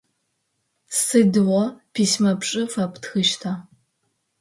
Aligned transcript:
Сыдигъо 1.01 1.63
письмэ 1.93 2.31
пшы 2.39 2.61
фэптхыщта? 2.71 3.51